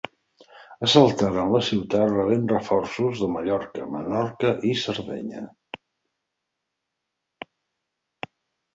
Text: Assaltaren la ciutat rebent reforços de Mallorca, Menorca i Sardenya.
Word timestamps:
Assaltaren 0.85 1.51
la 1.55 1.61
ciutat 1.67 2.13
rebent 2.13 2.47
reforços 2.53 3.21
de 3.25 3.29
Mallorca, 3.35 3.87
Menorca 3.93 4.57
i 4.73 4.75
Sardenya. 4.87 5.47